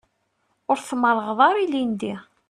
[0.69, 2.13] Ur tmerrɣeḍ ara ilindi.